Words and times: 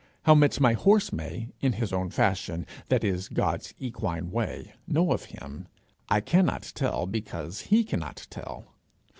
How 0.23 0.33
much 0.33 0.59
my 0.59 0.73
horse 0.73 1.13
may, 1.13 1.49
in 1.59 1.73
his 1.73 1.93
own 1.93 2.09
fashion 2.09 2.65
that 2.89 3.03
is, 3.03 3.27
God's 3.29 3.75
equine 3.77 4.31
way 4.31 4.73
know 4.87 5.11
of 5.11 5.25
him, 5.25 5.67
I 6.09 6.21
cannot 6.21 6.71
tell, 6.73 7.05
because 7.05 7.67
he 7.71 7.83
cannot 7.83 8.25
tell. 8.31 8.73